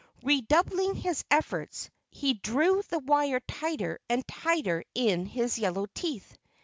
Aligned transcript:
Redoubling 0.23 0.95
his 0.95 1.23
efforts, 1.29 1.91
he 2.09 2.33
drew 2.33 2.81
the 2.89 2.97
wire 2.97 3.39
tighter 3.41 3.99
and 4.09 4.27
tighter 4.27 4.83
in 4.95 5.27
his 5.27 5.59
yellow 5.59 5.85
teeth. 5.93 6.39